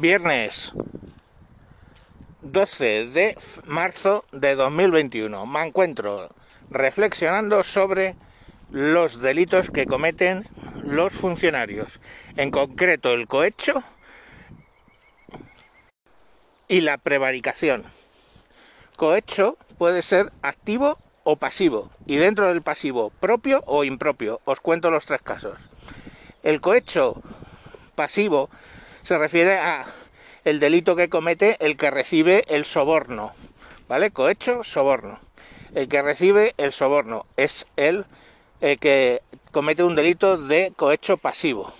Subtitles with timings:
[0.00, 0.72] Viernes
[2.40, 5.44] 12 de marzo de 2021.
[5.44, 6.34] Me encuentro
[6.70, 8.16] reflexionando sobre
[8.70, 10.48] los delitos que cometen
[10.84, 12.00] los funcionarios,
[12.38, 13.84] en concreto el cohecho
[16.66, 17.84] y la prevaricación.
[18.96, 24.40] Cohecho puede ser activo o pasivo, y dentro del pasivo propio o impropio.
[24.46, 25.58] Os cuento los tres casos.
[26.42, 27.20] El cohecho
[27.96, 28.48] pasivo
[29.02, 29.86] se refiere a
[30.44, 33.32] el delito que comete el que recibe el soborno,
[33.88, 34.10] ¿vale?
[34.10, 35.20] Cohecho, soborno.
[35.74, 38.06] El que recibe el soborno es el,
[38.60, 39.22] que
[39.52, 41.72] comete un delito de cohecho pasivo.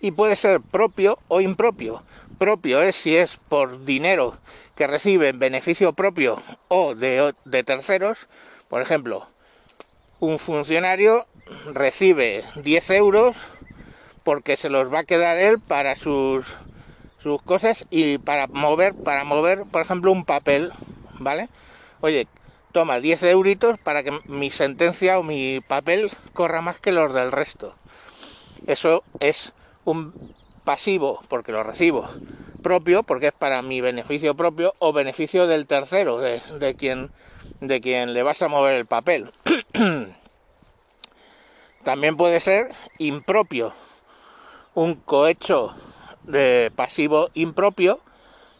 [0.00, 2.02] Y puede ser propio o impropio.
[2.38, 4.38] Propio es si es por dinero
[4.74, 8.26] que recibe en beneficio propio o de, terceros.
[8.68, 9.28] Por ejemplo,
[10.20, 11.26] un funcionario
[11.66, 13.36] recibe 10 euros
[14.24, 16.54] porque se los va a quedar él para sus
[17.18, 20.72] sus cosas y para mover para mover por ejemplo un papel
[21.20, 21.48] vale
[22.00, 22.26] oye
[22.74, 27.30] toma 10 euritos para que mi sentencia o mi papel corra más que los del
[27.30, 27.76] resto.
[28.66, 29.52] Eso es
[29.84, 30.12] un
[30.64, 32.10] pasivo porque lo recibo
[32.62, 37.10] propio porque es para mi beneficio propio o beneficio del tercero de, de quien
[37.60, 39.30] de quien le vas a mover el papel.
[41.84, 43.72] También puede ser impropio
[44.74, 45.74] un cohecho
[46.24, 48.00] de pasivo impropio.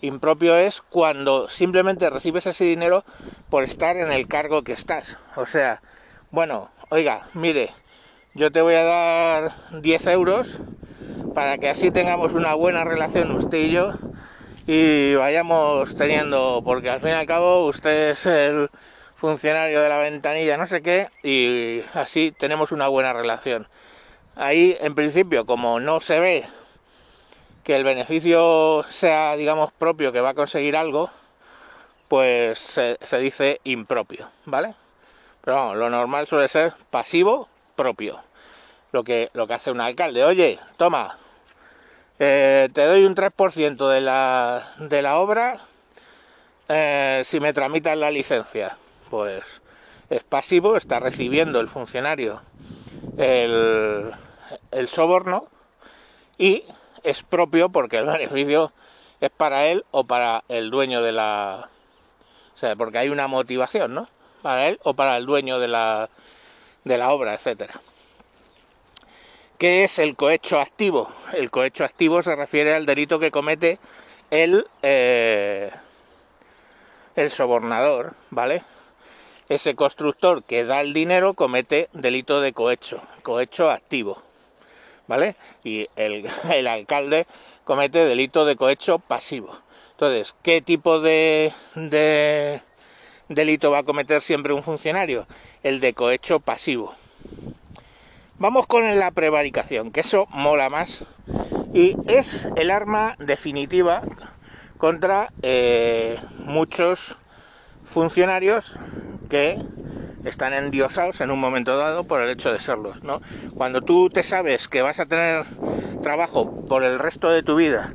[0.00, 3.04] Impropio es cuando simplemente recibes ese dinero
[3.50, 5.18] por estar en el cargo que estás.
[5.36, 5.82] O sea,
[6.30, 7.70] bueno, oiga, mire,
[8.34, 10.58] yo te voy a dar 10 euros
[11.34, 13.94] para que así tengamos una buena relación usted y yo
[14.66, 18.70] y vayamos teniendo, porque al fin y al cabo usted es el
[19.16, 23.66] funcionario de la ventanilla, no sé qué, y así tenemos una buena relación.
[24.38, 26.46] Ahí, en principio, como no se ve
[27.64, 31.10] que el beneficio sea, digamos, propio, que va a conseguir algo,
[32.06, 34.74] pues se, dice impropio, ¿vale?
[35.42, 38.20] Pero vamos, lo normal suele ser pasivo propio.
[38.92, 41.18] Lo que, lo que hace un alcalde, oye, toma,
[42.20, 45.60] eh, te doy un 3% de la, de la obra
[46.68, 48.78] eh, si me tramitas la licencia.
[49.10, 49.62] Pues
[50.10, 52.40] es pasivo, está recibiendo el funcionario
[53.16, 54.12] el,
[54.70, 55.48] el soborno
[56.36, 56.64] y
[57.02, 58.72] es propio porque el beneficio
[59.20, 61.68] es para él o para el dueño de la...
[62.54, 64.08] O sea, porque hay una motivación, ¿no?
[64.42, 66.08] Para él o para el dueño de la,
[66.84, 67.80] de la obra, etcétera.
[69.58, 71.10] ¿Qué es el cohecho activo?
[71.32, 73.80] El cohecho activo se refiere al delito que comete
[74.30, 75.70] el, eh,
[77.16, 78.62] el sobornador, ¿vale?
[79.48, 84.22] Ese constructor que da el dinero comete delito de cohecho, cohecho activo.
[85.08, 85.34] ¿Vale?
[85.64, 87.26] Y el, alcalde
[87.64, 89.58] comete delito de cohecho pasivo.
[89.92, 92.62] Entonces, ¿qué tipo de, de
[93.28, 95.26] delito va a cometer siempre un funcionario?
[95.64, 96.94] El de cohecho pasivo.
[98.38, 101.04] Vamos con la prevaricación, que eso mola más
[101.74, 104.02] y es el arma definitiva
[104.78, 107.16] contra eh, muchos
[107.84, 108.76] funcionarios
[109.28, 109.58] que
[110.28, 113.20] están endiosados en un momento dado por el hecho de serlos, ¿no?
[113.54, 115.44] Cuando tú te sabes que vas a tener
[116.02, 117.92] trabajo por el resto de tu vida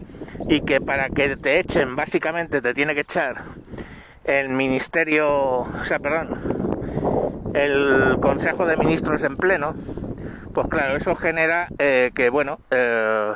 [0.49, 3.43] y que para que te echen básicamente te tiene que echar
[4.25, 9.75] el ministerio, o sea, perdón, el Consejo de Ministros en pleno,
[10.53, 13.33] pues claro, eso genera eh, que, bueno, eh,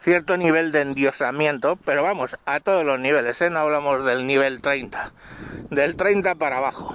[0.00, 3.50] cierto nivel de endiosamiento, pero vamos, a todos los niveles, ¿eh?
[3.50, 5.12] no hablamos del nivel 30,
[5.70, 6.94] del 30 para abajo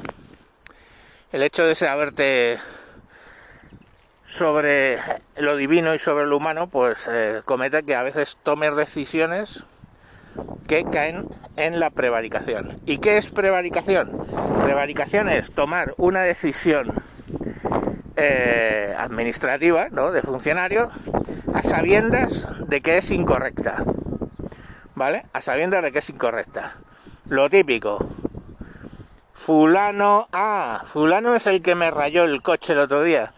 [1.31, 2.59] el hecho de saberte
[4.27, 4.97] sobre
[5.37, 9.63] lo divino y sobre lo humano, pues eh, comete que a veces tomes decisiones
[10.67, 12.79] que caen en la prevaricación.
[12.85, 14.25] ¿Y qué es prevaricación?
[14.63, 16.93] Prevaricación es tomar una decisión
[18.15, 20.11] eh, administrativa, ¿no?
[20.11, 20.89] De funcionario,
[21.53, 23.83] a sabiendas de que es incorrecta.
[24.95, 25.25] ¿Vale?
[25.33, 26.75] A sabiendas de que es incorrecta.
[27.29, 28.07] Lo típico,
[29.37, 33.31] Fulano, ah, fulano es el que me rayó el coche el otro día.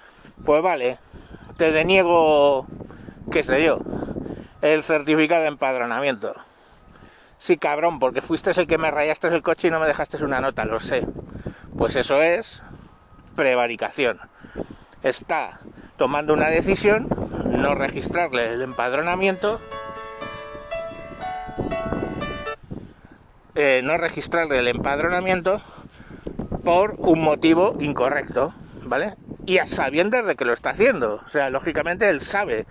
[0.43, 0.97] Pues vale,
[1.57, 2.65] te deniego,
[3.31, 3.79] qué sé yo,
[4.61, 6.33] el certificado de empadronamiento.
[7.37, 10.41] Sí, cabrón, porque fuiste el que me rayaste el coche y no me dejaste una
[10.41, 11.05] nota, lo sé.
[11.77, 12.63] Pues eso es
[13.35, 14.19] prevaricación.
[15.03, 15.59] Está
[15.97, 17.07] tomando una decisión,
[17.45, 19.61] no registrarle el empadronamiento,
[23.53, 25.61] eh, no registrarle el empadronamiento
[26.63, 28.53] por un motivo incorrecto,
[28.85, 29.15] ¿vale?
[29.45, 31.21] Y a sabiendas de que lo está haciendo.
[31.25, 32.65] O sea, lógicamente él sabe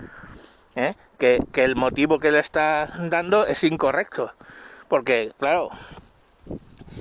[0.77, 0.95] ¿eh?
[1.19, 4.33] que, que el motivo que le está dando es incorrecto.
[4.89, 5.71] Porque, claro,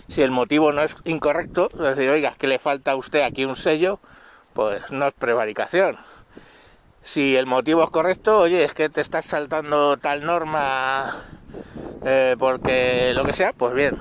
[0.08, 3.56] si el motivo no es incorrecto, decir, oiga, que le falta a usted aquí un
[3.56, 4.00] sello,
[4.54, 5.98] pues no es prevaricación.
[7.04, 11.24] Si el motivo es correcto, oye, es que te estás saltando tal norma
[12.06, 13.98] eh, porque lo que sea, pues bien.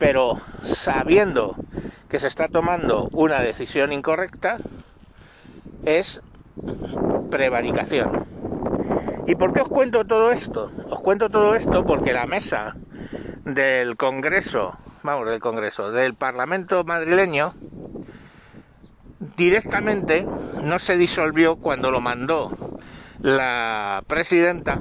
[0.00, 1.56] Pero sabiendo
[2.08, 4.56] que se está tomando una decisión incorrecta,
[5.84, 6.22] es
[7.30, 8.24] prevaricación.
[9.26, 10.72] ¿Y por qué os cuento todo esto?
[10.88, 12.76] Os cuento todo esto porque la mesa
[13.44, 17.52] del Congreso, vamos, del Congreso, del Parlamento madrileño,
[19.36, 20.26] directamente
[20.64, 22.50] no se disolvió cuando lo mandó
[23.20, 24.78] la presidenta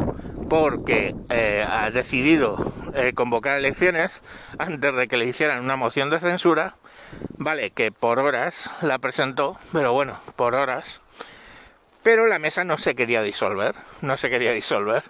[0.48, 4.22] porque eh, ha decidido eh, convocar elecciones
[4.58, 6.76] antes de que le hicieran una moción de censura,
[7.38, 11.02] vale, que por horas la presentó, pero bueno, por horas,
[12.04, 15.04] pero la mesa no se quería disolver, no se quería disolver.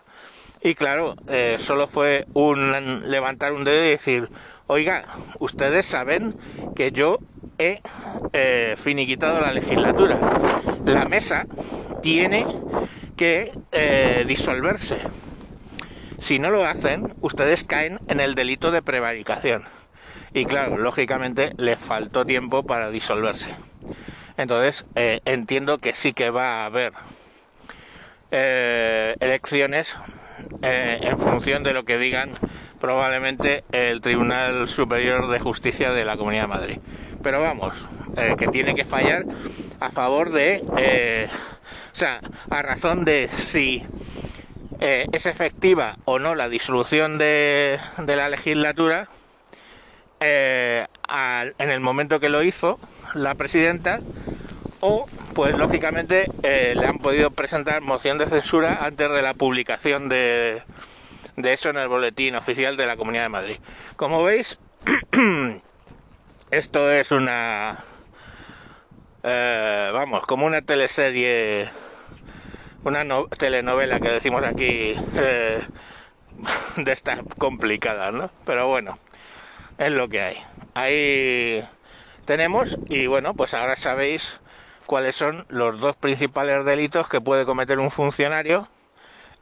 [0.62, 4.30] Y claro, eh, solo fue un levantar un dedo y decir,
[4.68, 5.06] oiga,
[5.40, 6.36] ustedes saben
[6.76, 7.20] que yo
[7.58, 7.82] he
[8.34, 10.18] eh, finiquitado la legislatura.
[10.86, 11.46] La mesa
[12.02, 12.46] tiene
[13.16, 14.98] que eh, disolverse.
[16.20, 19.64] Si no lo hacen, ustedes caen en el delito de prevaricación.
[20.34, 23.56] Y claro, lógicamente les faltó tiempo para disolverse.
[24.38, 26.94] Entonces, entiendo que sí que va a haber
[28.32, 29.98] elecciones
[30.62, 32.32] eh, en función de lo que digan
[32.80, 36.80] probablemente el Tribunal Superior de Justicia de la Comunidad de Madrid.
[37.22, 39.26] Pero vamos, eh, que tiene que fallar
[39.80, 41.28] a favor de, eh,
[41.92, 43.86] o sea, a razón de si
[44.80, 49.10] es efectiva o no la disolución de, la legislatura,
[50.20, 52.80] en el momento que lo hizo
[53.14, 54.00] la presidenta,
[54.82, 60.10] o pues lógicamente eh, le han podido presentar moción de censura antes de la publicación
[60.10, 60.64] de,
[61.38, 63.58] eso en el boletín oficial de la Comunidad de Madrid.
[63.96, 64.60] Como veis,
[66.52, 67.84] esto es una...
[69.24, 71.70] Eh, vamos, como una teleserie,
[72.84, 73.06] una
[73.38, 75.62] telenovela que decimos aquí eh,
[76.78, 78.32] de estas complicadas, ¿no?
[78.46, 79.00] Pero bueno,
[79.78, 80.38] es lo que hay.
[80.74, 81.68] Ahí
[82.26, 84.40] tenemos y bueno, pues ahora sabéis
[84.86, 88.68] cuáles son los dos principales delitos que puede cometer un funcionario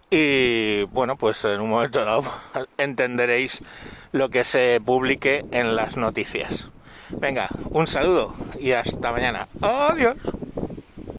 [0.10, 2.24] y bueno, pues en un momento dado
[2.78, 3.62] entenderéis
[4.12, 6.70] lo que se publique en las noticias.
[7.20, 9.48] Venga, un saludo y hasta mañana.
[9.62, 10.18] Adiós.